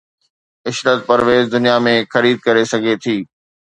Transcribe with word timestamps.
عشرت 0.69 0.99
پرويز 1.07 1.43
دنيا 1.55 1.77
۾ 1.91 1.95
خريد 2.13 2.37
ڪري 2.45 2.63
سگهي 2.71 2.95
ٿي 3.03 3.17